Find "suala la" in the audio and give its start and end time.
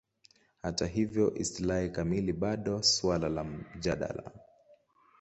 2.83-3.43